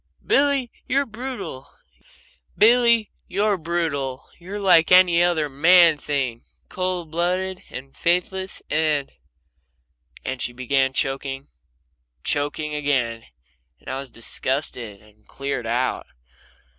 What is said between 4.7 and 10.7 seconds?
any other man thing cold blooded and faithless and" And she